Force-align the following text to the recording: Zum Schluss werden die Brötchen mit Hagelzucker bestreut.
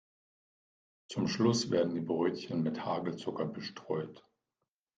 Zum 1.11 1.27
Schluss 1.27 1.69
werden 1.69 1.93
die 1.93 1.99
Brötchen 2.01 2.63
mit 2.63 2.83
Hagelzucker 2.83 3.45
bestreut. 3.45 4.25